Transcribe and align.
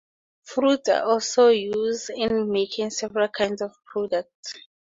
Fruits 0.41 0.89
are 0.89 1.03
also 1.03 1.49
use 1.49 2.09
in 2.09 2.51
making 2.51 2.89
several 2.89 3.27
kinds 3.27 3.61
of 3.61 3.71
products. 3.85 4.55